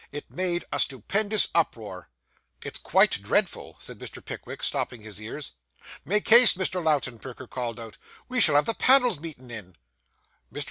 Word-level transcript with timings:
It 0.11 0.31
made 0.31 0.65
a 0.71 0.79
stupendous 0.79 1.49
uproar. 1.53 2.09
'It's 2.65 2.79
quite 2.79 3.21
dreadful,' 3.21 3.77
said 3.79 3.99
Mr. 3.99 4.25
Pickwick, 4.25 4.63
stopping 4.63 5.03
his 5.03 5.21
ears. 5.21 5.51
'Make 6.05 6.27
haste, 6.27 6.57
Mr. 6.57 6.83
Lowten,' 6.83 7.19
Perker 7.19 7.45
called 7.45 7.79
out; 7.79 7.99
'we 8.27 8.41
shall 8.41 8.55
have 8.55 8.65
the 8.65 8.73
panels 8.73 9.19
beaten 9.19 9.51
in.' 9.51 9.75
Mr. 10.51 10.59